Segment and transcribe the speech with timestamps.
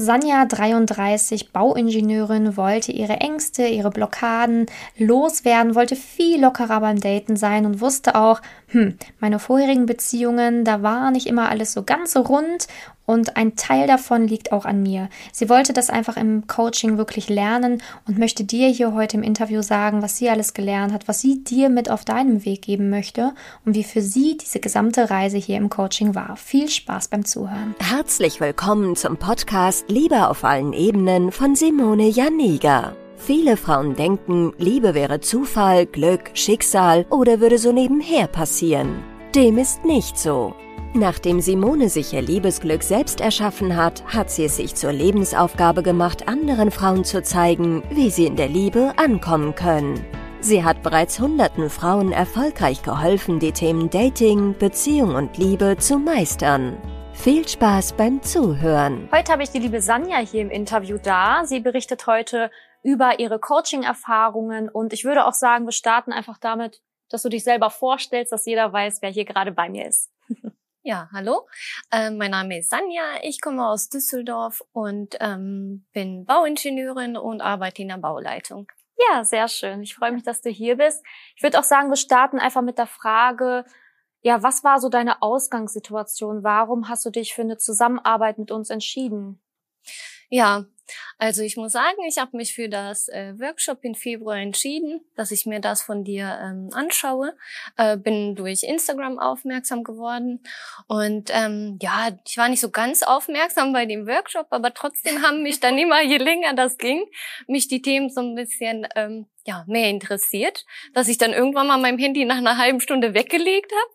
[0.00, 7.66] Sanja, 33, Bauingenieurin, wollte ihre Ängste, ihre Blockaden loswerden, wollte viel lockerer beim Daten sein
[7.66, 12.20] und wusste auch, hm, meine vorherigen Beziehungen, da war nicht immer alles so ganz so
[12.20, 12.68] rund
[13.08, 15.08] und ein Teil davon liegt auch an mir.
[15.32, 19.62] Sie wollte das einfach im Coaching wirklich lernen und möchte dir hier heute im Interview
[19.62, 23.32] sagen, was sie alles gelernt hat, was sie dir mit auf deinem Weg geben möchte
[23.64, 26.36] und wie für sie diese gesamte Reise hier im Coaching war.
[26.36, 27.74] Viel Spaß beim Zuhören.
[27.80, 32.92] Herzlich willkommen zum Podcast Liebe auf allen Ebenen von Simone Janiga.
[33.16, 39.02] Viele Frauen denken, Liebe wäre Zufall, Glück, Schicksal oder würde so nebenher passieren.
[39.34, 40.54] Dem ist nicht so.
[40.98, 46.26] Nachdem Simone sich ihr Liebesglück selbst erschaffen hat, hat sie es sich zur Lebensaufgabe gemacht,
[46.26, 50.04] anderen Frauen zu zeigen, wie sie in der Liebe ankommen können.
[50.40, 56.76] Sie hat bereits hunderten Frauen erfolgreich geholfen, die Themen Dating, Beziehung und Liebe zu meistern.
[57.12, 59.08] Viel Spaß beim Zuhören.
[59.12, 61.44] Heute habe ich die liebe Sanja hier im Interview da.
[61.44, 62.50] Sie berichtet heute
[62.82, 67.44] über ihre Coaching-Erfahrungen und ich würde auch sagen, wir starten einfach damit, dass du dich
[67.44, 70.10] selber vorstellst, dass jeder weiß, wer hier gerade bei mir ist.
[70.82, 71.46] Ja, hallo.
[71.92, 73.02] Ähm, mein Name ist Sanja.
[73.22, 78.70] Ich komme aus Düsseldorf und ähm, bin Bauingenieurin und arbeite in der Bauleitung.
[79.10, 79.82] Ja, sehr schön.
[79.82, 81.04] Ich freue mich, dass du hier bist.
[81.36, 83.64] Ich würde auch sagen, wir starten einfach mit der Frage,
[84.22, 86.42] ja, was war so deine Ausgangssituation?
[86.42, 89.40] Warum hast du dich für eine Zusammenarbeit mit uns entschieden?
[90.28, 90.66] Ja,
[91.18, 95.30] also ich muss sagen, ich habe mich für das äh, Workshop in Februar entschieden, dass
[95.30, 97.34] ich mir das von dir ähm, anschaue.
[97.76, 100.42] Äh, bin durch Instagram aufmerksam geworden.
[100.86, 105.42] Und ähm, ja, ich war nicht so ganz aufmerksam bei dem Workshop, aber trotzdem haben
[105.42, 107.04] mich dann immer, je länger das ging,
[107.46, 111.78] mich die Themen so ein bisschen ähm, ja mehr interessiert, dass ich dann irgendwann mal
[111.78, 113.94] mein Handy nach einer halben Stunde weggelegt habe.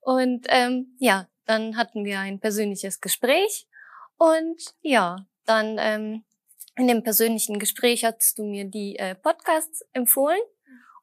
[0.00, 3.66] Und ähm, ja, dann hatten wir ein persönliches Gespräch.
[4.16, 6.24] Und ja, dann ähm,
[6.76, 10.40] in dem persönlichen Gespräch hast du mir die äh, Podcasts empfohlen.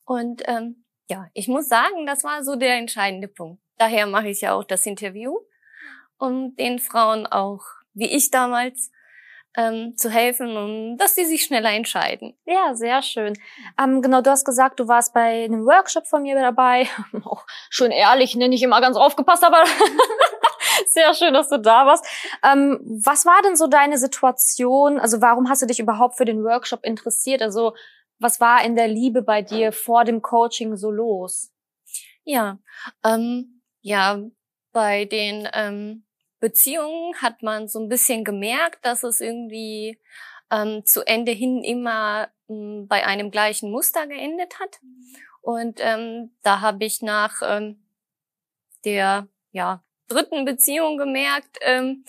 [0.06, 3.62] Und ähm, ja, ich muss sagen, das war so der entscheidende Punkt.
[3.78, 5.38] Daher mache ich ja auch das Interview,
[6.18, 7.64] um den Frauen auch,
[7.94, 8.92] wie ich damals,
[9.58, 12.38] ähm, zu helfen und dass sie sich schneller entscheiden.
[12.46, 13.34] Ja, sehr schön.
[13.82, 16.88] Ähm, genau, du hast gesagt, du warst bei einem Workshop von mir dabei.
[17.24, 19.64] Auch schön ehrlich, nenne ich immer ganz aufgepasst, aber
[20.88, 22.06] Sehr schön, dass du da warst.
[22.44, 25.00] Ähm, was war denn so deine Situation?
[25.00, 27.42] Also warum hast du dich überhaupt für den Workshop interessiert?
[27.42, 27.74] Also
[28.20, 31.52] was war in der Liebe bei dir vor dem Coaching so los?
[32.24, 32.60] Ja,
[33.04, 34.22] ähm, ja,
[34.72, 36.06] bei den ähm,
[36.40, 40.00] Beziehungen hat man so ein bisschen gemerkt, dass es irgendwie
[40.52, 44.80] ähm, zu Ende hin immer ähm, bei einem gleichen Muster geendet hat.
[45.42, 47.82] Und ähm, da habe ich nach ähm,
[48.86, 52.04] der ja dritten Beziehung gemerkt, ähm,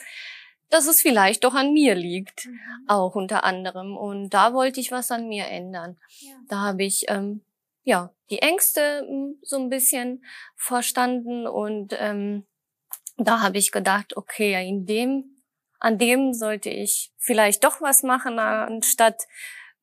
[0.70, 2.60] dass es vielleicht doch an mir liegt, mhm.
[2.86, 3.96] auch unter anderem.
[3.96, 5.98] Und da wollte ich was an mir ändern.
[6.20, 6.34] Ja.
[6.48, 7.42] Da habe ich ähm,
[7.82, 10.24] ja die Ängste hm, so ein bisschen
[10.56, 12.46] verstanden und ähm,
[13.16, 15.42] da habe ich gedacht, okay, in dem,
[15.78, 19.26] an dem sollte ich vielleicht doch was machen, anstatt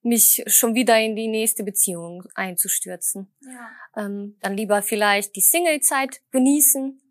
[0.02, 3.32] mich schon wieder in die nächste Beziehung einzustürzen.
[3.42, 4.06] Ja.
[4.06, 7.02] Ähm, dann lieber vielleicht die Singlezeit genießen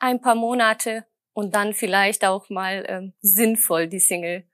[0.00, 4.44] ein paar Monate und dann vielleicht auch mal ähm, sinnvoll die Single,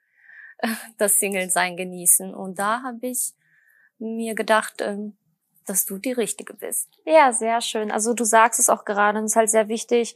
[0.98, 2.34] das Single-Sein genießen.
[2.34, 3.32] Und da habe ich
[3.98, 5.16] mir gedacht, ähm,
[5.64, 7.00] dass du die Richtige bist.
[7.04, 7.90] Ja, sehr schön.
[7.90, 10.14] Also du sagst es auch gerade, es ist halt sehr wichtig,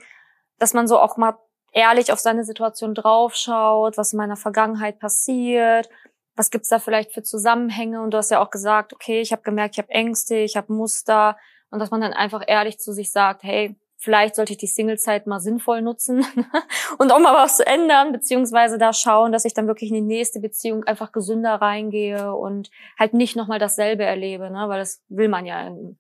[0.59, 1.39] dass man so auch mal
[1.73, 5.89] ehrlich auf seine Situation draufschaut, was in meiner Vergangenheit passiert,
[6.37, 9.43] was gibt's da vielleicht für Zusammenhänge und du hast ja auch gesagt, okay, ich habe
[9.43, 11.37] gemerkt, ich habe Ängste, ich habe Muster
[11.71, 15.27] und dass man dann einfach ehrlich zu sich sagt, hey, vielleicht sollte ich die Singlezeit
[15.27, 16.25] mal sinnvoll nutzen
[16.99, 20.41] und auch mal was ändern, beziehungsweise da schauen, dass ich dann wirklich in die nächste
[20.41, 24.69] Beziehung einfach gesünder reingehe und halt nicht nochmal dasselbe erlebe, ne?
[24.69, 25.97] weil das will man ja im,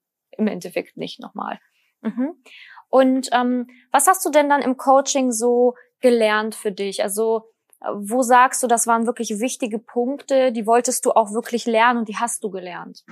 [0.46, 1.60] Endeffekt nicht nochmal.
[2.00, 2.42] Mhm.
[2.88, 7.02] Und ähm, was hast du denn dann im Coaching so gelernt für dich?
[7.02, 7.50] Also
[7.94, 12.08] wo sagst du, das waren wirklich wichtige Punkte, die wolltest du auch wirklich lernen und
[12.08, 13.04] die hast du gelernt?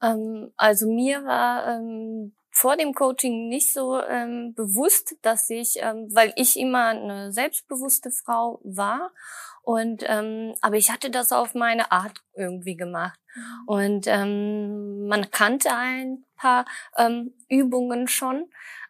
[0.00, 6.08] Ähm, also mir war ähm, vor dem Coaching nicht so ähm, bewusst, dass ich, ähm,
[6.12, 9.10] weil ich immer eine selbstbewusste Frau war
[9.62, 13.42] und ähm, aber ich hatte das auf meine Art irgendwie gemacht mhm.
[13.66, 16.64] und ähm, man kannte ein paar
[16.96, 18.48] ähm, Übungen schon,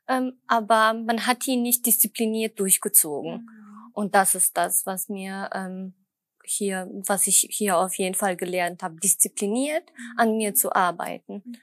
[0.08, 3.92] ähm, aber man hat die nicht diszipliniert durchgezogen mhm.
[3.94, 5.94] und das ist das, was mir ähm,
[6.44, 10.18] hier, was ich hier auf jeden Fall gelernt habe, diszipliniert mhm.
[10.18, 11.42] an mir zu arbeiten.
[11.46, 11.56] Mhm.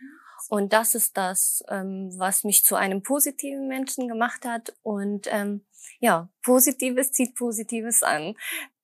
[0.50, 4.74] Und das ist das, ähm, was mich zu einem positiven Menschen gemacht hat.
[4.84, 5.66] Und ähm,
[6.00, 8.36] ja, Positives zieht Positives an.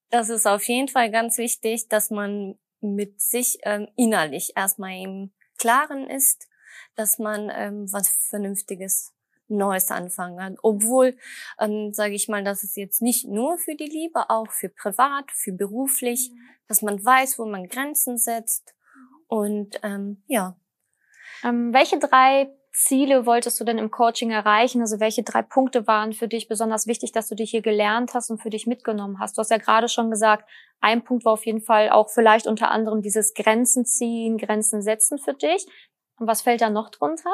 [0.09, 5.31] das ist auf jeden Fall ganz wichtig, dass man mit sich ähm, innerlich erstmal im
[5.57, 6.47] Klaren ist,
[6.95, 9.13] dass man ähm, was Vernünftiges
[9.49, 10.57] Neues anfangen kann.
[10.61, 11.17] Obwohl,
[11.59, 15.31] ähm, sage ich mal, dass es jetzt nicht nur für die Liebe, auch für privat,
[15.31, 16.39] für beruflich, mhm.
[16.67, 18.75] dass man weiß, wo man Grenzen setzt.
[19.27, 20.57] Und ähm, ja.
[21.43, 24.81] Ähm, welche drei Ziele wolltest du denn im Coaching erreichen?
[24.81, 28.29] Also welche drei Punkte waren für dich besonders wichtig, dass du dich hier gelernt hast
[28.29, 29.37] und für dich mitgenommen hast?
[29.37, 30.47] Du hast ja gerade schon gesagt,
[30.79, 35.17] ein Punkt war auf jeden Fall auch vielleicht unter anderem dieses Grenzen ziehen, Grenzen setzen
[35.17, 35.65] für dich.
[36.19, 37.31] Und was fällt da noch drunter?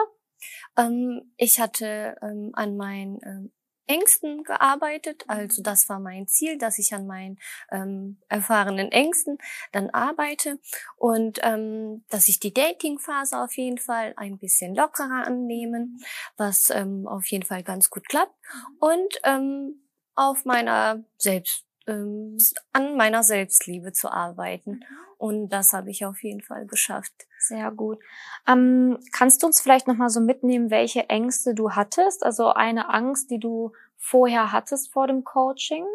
[0.78, 3.52] Ähm, ich hatte ähm, an meinen ähm,
[3.88, 5.24] Ängsten gearbeitet.
[5.28, 7.40] Also das war mein Ziel, dass ich an meinen
[7.72, 9.38] ähm, erfahrenen Ängsten
[9.72, 10.60] dann arbeite
[10.98, 16.00] und ähm, dass ich die Dating-Phase auf jeden Fall ein bisschen lockerer annehmen,
[16.38, 18.36] was ähm, auf jeden Fall ganz gut klappt
[18.80, 19.82] und ähm,
[20.16, 22.38] auf meiner Selbst ähm,
[22.72, 24.82] an meiner Selbstliebe zu arbeiten.
[25.24, 27.14] Und das habe ich auf jeden Fall geschafft.
[27.40, 27.98] Sehr gut.
[28.46, 32.26] Ähm, kannst du uns vielleicht nochmal so mitnehmen, welche Ängste du hattest?
[32.26, 35.86] Also eine Angst, die du vorher hattest vor dem Coaching?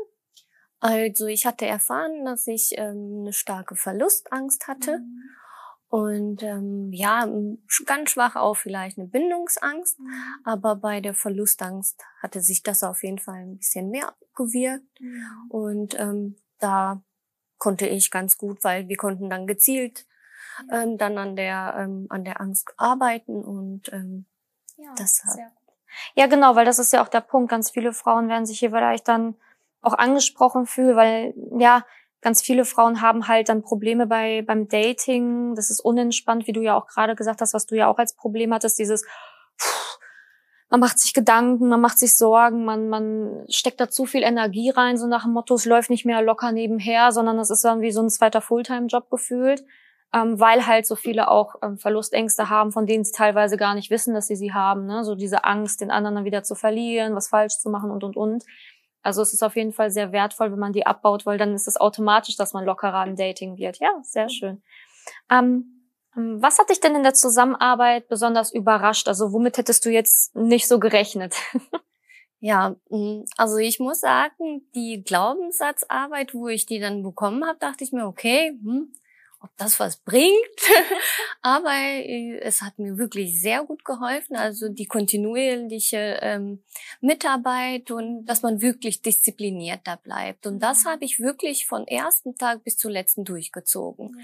[0.80, 5.00] Also ich hatte erfahren, dass ich ähm, eine starke Verlustangst hatte.
[5.00, 5.22] Mhm.
[5.88, 7.28] Und ähm, ja,
[7.84, 10.10] ganz schwach auch vielleicht eine Bindungsangst, mhm.
[10.44, 15.00] aber bei der Verlustangst hatte sich das auf jeden Fall ein bisschen mehr gewirkt.
[15.00, 15.50] Mhm.
[15.50, 17.02] Und ähm, da
[17.58, 20.06] konnte ich ganz gut, weil wir konnten dann gezielt
[20.72, 24.26] ähm, dann an der ähm, an der Angst arbeiten und ähm,
[24.76, 25.38] ja, das hat.
[26.14, 27.50] Ja, genau, weil das ist ja auch der Punkt.
[27.50, 29.37] Ganz viele Frauen werden sich hier vielleicht dann
[29.81, 31.84] auch angesprochen fühlen, weil ja
[32.20, 35.54] ganz viele Frauen haben halt dann Probleme bei beim Dating.
[35.54, 38.14] Das ist unentspannt, wie du ja auch gerade gesagt hast, was du ja auch als
[38.14, 39.06] Problem hattest, dieses
[40.70, 44.70] man macht sich Gedanken, man macht sich Sorgen, man, man steckt da zu viel Energie
[44.70, 47.81] rein, so nach dem Motto, es läuft nicht mehr locker nebenher, sondern es ist dann
[47.81, 49.65] wie so ein zweiter Fulltime-Job gefühlt,
[50.12, 53.91] ähm, weil halt so viele auch ähm, Verlustängste haben, von denen sie teilweise gar nicht
[53.91, 54.87] wissen, dass sie sie haben.
[54.87, 55.05] Ne?
[55.05, 58.17] So diese Angst, den anderen dann wieder zu verlieren, was falsch zu machen und, und,
[58.17, 58.44] und.
[59.03, 61.69] Also es ist auf jeden Fall sehr wertvoll, wenn man die abbaut, weil dann ist
[61.69, 63.79] es automatisch, dass man lockerer im Dating wird.
[63.79, 64.62] Ja, sehr schön.
[65.31, 65.77] Ähm,
[66.19, 69.09] was hat dich denn in der Zusammenarbeit besonders überrascht?
[69.09, 71.35] Also womit hättest du jetzt nicht so gerechnet?
[72.41, 77.82] Ja, mm, also ich muss sagen, die Glaubenssatzarbeit, wo ich die dann bekommen habe, dachte
[77.82, 78.93] ich mir, okay, hm,
[79.40, 80.35] ob das was bringt.
[81.43, 84.37] Aber äh, es hat mir wirklich sehr gut geholfen.
[84.37, 86.64] Also die kontinuierliche ähm,
[87.00, 90.46] Mitarbeit und dass man wirklich diszipliniert da bleibt.
[90.46, 94.17] Und das habe ich wirklich von ersten Tag bis zu letzten durchgezogen.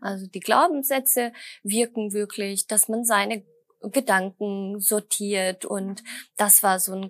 [0.00, 1.32] Also die Glaubenssätze
[1.62, 3.44] wirken wirklich, dass man seine
[3.80, 6.02] Gedanken sortiert und
[6.36, 7.08] das war so eine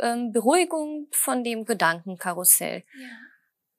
[0.00, 2.84] ähm, Beruhigung von dem Gedankenkarussell.
[2.98, 3.08] Ja.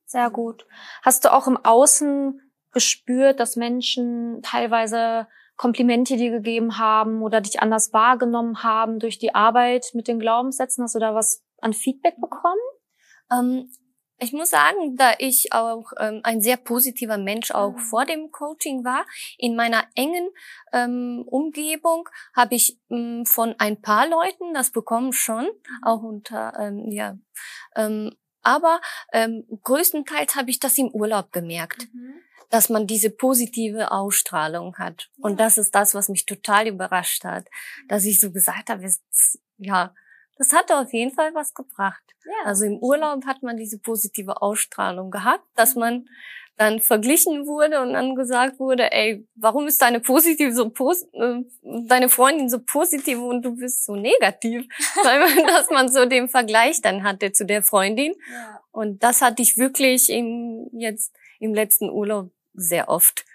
[0.06, 0.68] Sehr gut.
[1.04, 5.28] Hast du auch im Außen gespürt, dass Menschen teilweise
[5.58, 10.84] Komplimente dir gegeben haben oder dich anders wahrgenommen haben durch die Arbeit mit den Glaubenssätzen?
[10.84, 12.60] Hast du da was an Feedback bekommen?
[13.32, 13.70] Ähm,
[14.18, 17.78] ich muss sagen, da ich auch ähm, ein sehr positiver Mensch auch mhm.
[17.80, 19.06] vor dem Coaching war,
[19.38, 20.30] in meiner engen
[20.74, 25.84] ähm, Umgebung habe ich ähm, von ein paar Leuten das bekommen schon, mhm.
[25.84, 27.18] auch unter ähm, ja,
[27.76, 28.82] ähm, aber
[29.12, 31.88] ähm, größtenteils habe ich das im Urlaub gemerkt.
[31.94, 35.10] Mhm dass man diese positive Ausstrahlung hat.
[35.18, 35.26] Ja.
[35.26, 37.48] Und das ist das, was mich total überrascht hat,
[37.88, 38.88] dass ich so gesagt habe,
[39.58, 39.94] ja,
[40.38, 42.04] das hat auf jeden Fall was gebracht.
[42.26, 42.46] Ja.
[42.46, 46.06] Also im Urlaub hat man diese positive Ausstrahlung gehabt, dass man
[46.58, 51.40] dann verglichen wurde und dann gesagt wurde, ey, warum ist deine positiv so pos äh,
[51.64, 54.68] deine Freundin so positiv und du bist so negativ,
[55.04, 58.14] weil man, dass man so den Vergleich dann hatte zu der Freundin.
[58.32, 58.62] Ja.
[58.72, 63.26] Und das hatte ich wirklich im jetzt im letzten Urlaub sehr oft.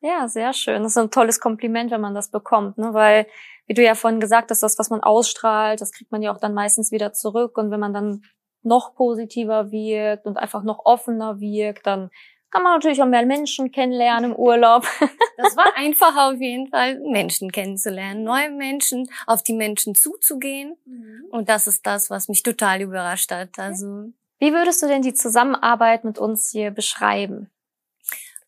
[0.00, 0.82] Ja, sehr schön.
[0.82, 2.92] Das ist ein tolles Kompliment, wenn man das bekommt, ne?
[2.92, 3.26] weil,
[3.66, 6.38] wie du ja vorhin gesagt hast, das, was man ausstrahlt, das kriegt man ja auch
[6.38, 7.58] dann meistens wieder zurück.
[7.58, 8.22] Und wenn man dann
[8.62, 12.10] noch positiver wirkt und einfach noch offener wirkt, dann
[12.50, 14.84] kann man natürlich auch mehr Menschen kennenlernen im Urlaub.
[15.38, 20.78] Das war einfach auf jeden Fall, Menschen kennenzulernen, neue Menschen, auf die Menschen zuzugehen.
[20.86, 21.26] Mhm.
[21.30, 23.50] Und das ist das, was mich total überrascht hat.
[23.58, 24.12] Also.
[24.38, 27.50] Wie würdest du denn die Zusammenarbeit mit uns hier beschreiben?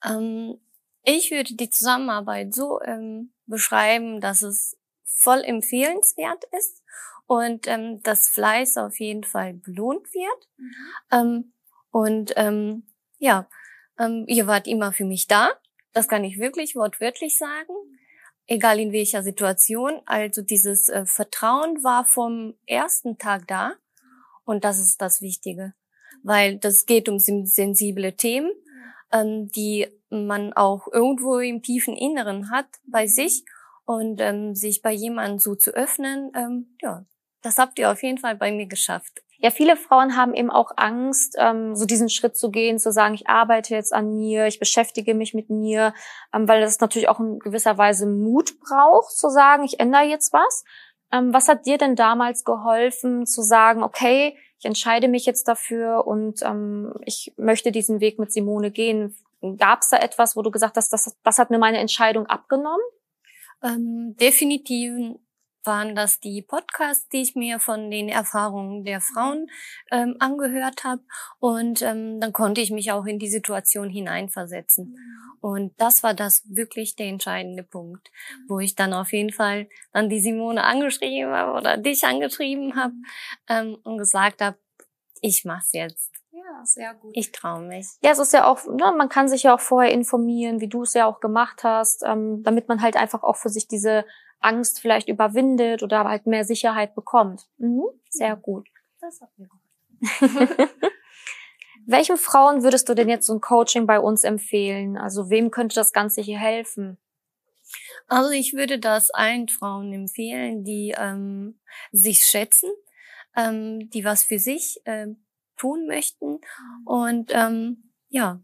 [0.05, 0.59] Ähm,
[1.05, 6.83] ich würde die Zusammenarbeit so ähm, beschreiben, dass es voll empfehlenswert ist
[7.26, 10.49] und ähm, dass Fleiß auf jeden Fall belohnt wird.
[10.57, 10.75] Mhm.
[11.11, 11.52] Ähm,
[11.90, 12.87] und ähm,
[13.19, 13.49] ja,
[13.99, 15.50] ähm, ihr wart immer für mich da.
[15.93, 17.73] Das kann ich wirklich wortwörtlich sagen.
[18.47, 20.00] Egal in welcher Situation.
[20.07, 23.75] Also dieses äh, Vertrauen war vom ersten Tag da.
[24.45, 25.75] Und das ist das Wichtige.
[26.23, 28.50] weil das geht um sensible Themen,
[29.12, 33.45] ähm, die man auch irgendwo im tiefen Inneren hat bei sich
[33.85, 37.05] und ähm, sich bei jemandem so zu öffnen, ähm, ja,
[37.43, 39.23] das habt ihr auf jeden Fall bei mir geschafft.
[39.41, 43.15] Ja, viele Frauen haben eben auch Angst, ähm, so diesen Schritt zu gehen, zu sagen,
[43.15, 45.95] ich arbeite jetzt an mir, ich beschäftige mich mit mir,
[46.35, 50.33] ähm, weil das natürlich auch in gewisser Weise Mut braucht, zu sagen, ich ändere jetzt
[50.33, 50.65] was.
[51.12, 56.07] Ähm, was hat dir denn damals geholfen, zu sagen, okay, ich entscheide mich jetzt dafür
[56.07, 59.17] und ähm, ich möchte diesen Weg mit Simone gehen?
[59.57, 62.85] Gab es da etwas, wo du gesagt hast, das, das hat mir meine Entscheidung abgenommen?
[63.62, 65.17] Ähm, definitiv
[65.65, 69.49] waren das die Podcasts, die ich mir von den Erfahrungen der Frauen
[69.91, 71.03] ähm, angehört habe.
[71.38, 74.97] Und ähm, dann konnte ich mich auch in die Situation hineinversetzen.
[75.41, 78.11] Und das war das wirklich der entscheidende Punkt,
[78.49, 82.95] wo ich dann auf jeden Fall dann die Simone angeschrieben habe oder dich angeschrieben habe
[83.49, 84.59] ähm, und gesagt habe,
[85.21, 86.12] ich mach's jetzt.
[86.31, 87.11] Ja, sehr gut.
[87.15, 87.87] Ich traue mich.
[88.00, 90.83] Ja, es ist ja auch, ne, man kann sich ja auch vorher informieren, wie du
[90.83, 94.05] es ja auch gemacht hast, ähm, damit man halt einfach auch für sich diese
[94.40, 97.49] Angst vielleicht überwindet oder halt mehr Sicherheit bekommt.
[97.59, 97.85] Mhm.
[98.11, 98.68] Sehr gut.
[99.00, 100.71] Das hat mir geholfen.
[101.87, 104.99] Welchen Frauen würdest du denn jetzt so ein Coaching bei uns empfehlen?
[104.99, 106.99] Also wem könnte das Ganze hier helfen?
[108.07, 111.61] Also ich würde das allen Frauen empfehlen, die ähm,
[111.92, 112.71] sich schätzen,
[113.37, 115.09] ähm, die was für sich äh,
[115.57, 116.87] tun möchten mhm.
[116.87, 118.40] und ähm, ja,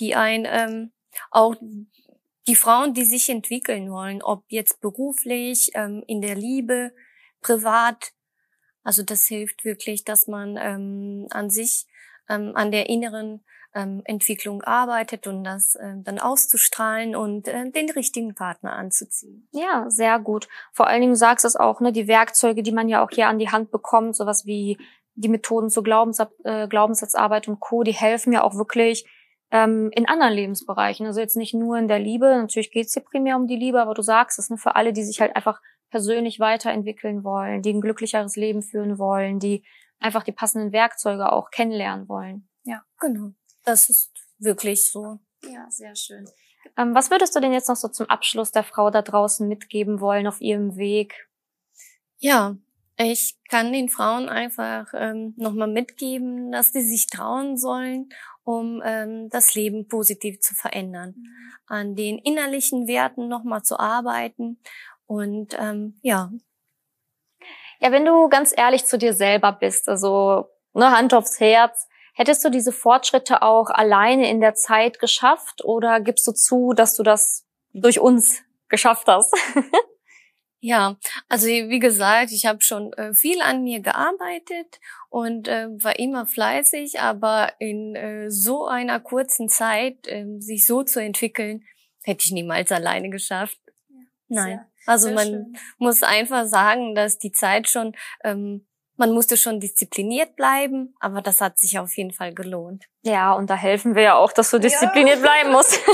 [0.00, 0.92] die ein ähm,
[1.30, 1.54] auch
[2.48, 6.92] die Frauen, die sich entwickeln wollen, ob jetzt beruflich, ähm, in der Liebe,
[7.40, 8.12] privat.
[8.82, 11.86] Also das hilft wirklich, dass man ähm, an sich,
[12.28, 17.90] ähm, an der inneren ähm, Entwicklung arbeitet und das äh, dann auszustrahlen und äh, den
[17.90, 19.46] richtigen Partner anzuziehen.
[19.52, 20.48] Ja, sehr gut.
[20.72, 23.28] Vor allen Dingen du sagst es auch, ne, die Werkzeuge, die man ja auch hier
[23.28, 24.78] an die Hand bekommt, sowas wie
[25.14, 29.04] die Methoden zur Glaubenssatz, äh, Glaubenssatzarbeit und Co., die helfen ja auch wirklich,
[29.50, 31.06] ähm, in anderen Lebensbereichen.
[31.06, 33.94] Also jetzt nicht nur in der Liebe, natürlich geht's hier primär um die Liebe, aber
[33.94, 37.80] du sagst es, ne, für alle, die sich halt einfach persönlich weiterentwickeln wollen, die ein
[37.80, 39.64] glücklicheres Leben führen wollen, die
[40.00, 42.48] einfach die passenden Werkzeuge auch kennenlernen wollen.
[42.64, 43.32] Ja, genau.
[43.64, 45.18] Das ist wirklich so.
[45.42, 46.28] Ja, sehr schön.
[46.76, 50.00] Ähm, was würdest du denn jetzt noch so zum Abschluss der Frau da draußen mitgeben
[50.00, 51.28] wollen auf ihrem Weg?
[52.18, 52.56] Ja,
[52.96, 58.10] ich kann den Frauen einfach ähm, nochmal mitgeben, dass sie sich trauen sollen
[58.48, 61.52] um ähm, das Leben positiv zu verändern, mhm.
[61.66, 64.58] an den innerlichen Werten nochmal zu arbeiten
[65.06, 66.30] und ähm, ja.
[67.78, 72.42] Ja, wenn du ganz ehrlich zu dir selber bist, also ne, Hand aufs Herz, hättest
[72.42, 77.02] du diese Fortschritte auch alleine in der Zeit geschafft oder gibst du zu, dass du
[77.02, 79.36] das durch uns geschafft hast?
[80.60, 80.96] Ja,
[81.28, 86.26] also wie gesagt, ich habe schon äh, viel an mir gearbeitet und äh, war immer
[86.26, 91.62] fleißig, aber in äh, so einer kurzen Zeit äh, sich so zu entwickeln,
[92.02, 93.58] hätte ich niemals alleine geschafft.
[93.88, 94.46] Ja, Nein.
[94.46, 95.56] Sehr, also sehr man schön.
[95.78, 101.40] muss einfach sagen, dass die Zeit schon, ähm, man musste schon diszipliniert bleiben, aber das
[101.40, 102.86] hat sich auf jeden Fall gelohnt.
[103.02, 105.22] Ja, und da helfen wir ja auch, dass du diszipliniert ja.
[105.22, 105.78] bleiben musst.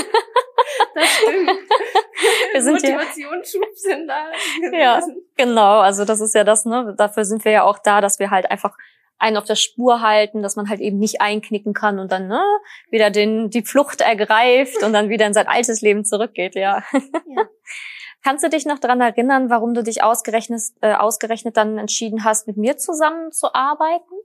[0.95, 1.49] Das stimmt.
[2.53, 4.31] Wir sind Motivationsschub sind da.
[4.71, 5.01] Ja,
[5.35, 5.79] genau.
[5.79, 6.95] Also das ist ja das, ne?
[6.97, 8.77] Dafür sind wir ja auch da, dass wir halt einfach
[9.17, 12.41] einen auf der Spur halten, dass man halt eben nicht einknicken kann und dann ne,
[12.89, 16.83] wieder den, die Flucht ergreift und dann wieder in sein altes Leben zurückgeht, ja.
[16.93, 17.49] ja.
[18.23, 22.47] Kannst du dich noch dran erinnern, warum du dich ausgerechnet, äh, ausgerechnet dann entschieden hast,
[22.47, 24.17] mit mir zusammenzuarbeiten?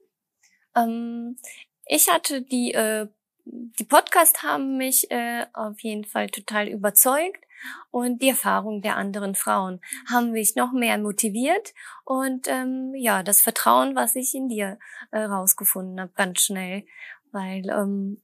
[0.74, 1.36] Ähm,
[1.84, 3.08] ich hatte die äh,
[3.44, 7.44] die Podcasts haben mich äh, auf jeden Fall total überzeugt
[7.90, 9.80] und die Erfahrung der anderen Frauen
[10.10, 14.78] haben mich noch mehr motiviert und ähm, ja, das Vertrauen, was ich in dir
[15.10, 16.84] äh, rausgefunden habe, ganz schnell,
[17.32, 18.22] weil ähm,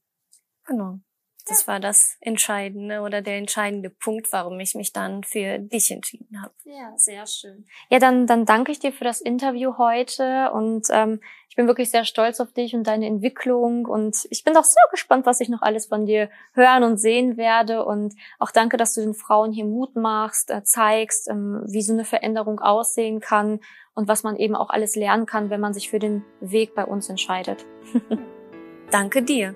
[0.65, 0.99] genau,
[1.47, 6.41] das war das Entscheidende oder der entscheidende Punkt, warum ich mich dann für dich entschieden
[6.41, 6.53] habe.
[6.65, 7.65] Ja, sehr schön.
[7.89, 11.89] Ja, dann, dann danke ich dir für das Interview heute und ähm, ich bin wirklich
[11.89, 15.49] sehr stolz auf dich und deine Entwicklung und ich bin doch so gespannt, was ich
[15.49, 19.51] noch alles von dir hören und sehen werde und auch danke, dass du den Frauen
[19.51, 23.59] hier Mut machst, äh, zeigst, ähm, wie so eine Veränderung aussehen kann
[23.93, 26.85] und was man eben auch alles lernen kann, wenn man sich für den Weg bei
[26.85, 27.65] uns entscheidet.
[28.91, 29.55] danke dir